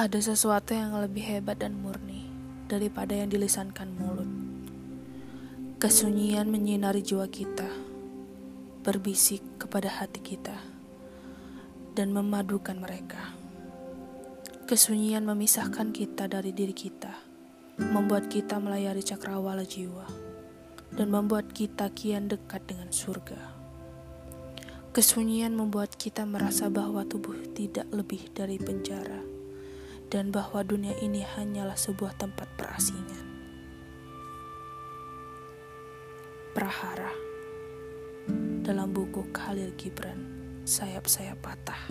Ada 0.00 0.32
sesuatu 0.32 0.72
yang 0.72 0.96
lebih 0.96 1.20
hebat 1.20 1.60
dan 1.60 1.76
murni 1.76 2.24
daripada 2.72 3.12
yang 3.12 3.28
dilisankan 3.28 3.92
mulut. 4.00 4.32
Kesunyian 5.76 6.48
menyinari 6.48 7.04
jiwa 7.04 7.28
kita, 7.28 7.68
berbisik 8.80 9.44
kepada 9.60 9.92
hati 9.92 10.24
kita, 10.24 10.56
dan 11.92 12.16
memadukan 12.16 12.80
mereka. 12.80 13.36
Kesunyian 14.64 15.28
memisahkan 15.28 15.92
kita 15.92 16.32
dari 16.32 16.56
diri 16.56 16.72
kita, 16.72 17.12
membuat 17.76 18.32
kita 18.32 18.56
melayari 18.56 19.04
cakrawala 19.04 19.68
jiwa, 19.68 20.08
dan 20.96 21.12
membuat 21.12 21.52
kita 21.52 21.92
kian 21.92 22.24
dekat 22.24 22.64
dengan 22.64 22.88
surga. 22.88 23.52
Kesunyian 24.96 25.52
membuat 25.52 25.92
kita 26.00 26.24
merasa 26.24 26.72
bahwa 26.72 27.04
tubuh 27.04 27.36
tidak 27.52 27.84
lebih 27.92 28.32
dari 28.32 28.56
penjara 28.56 29.39
dan 30.10 30.34
bahwa 30.34 30.66
dunia 30.66 30.98
ini 30.98 31.22
hanyalah 31.22 31.78
sebuah 31.78 32.18
tempat 32.18 32.50
perasingan. 32.58 33.24
Prahara 36.50 37.14
dalam 38.66 38.90
buku 38.90 39.30
Khalil 39.30 39.70
Gibran, 39.78 40.18
sayap-sayap 40.66 41.38
patah. 41.38 41.86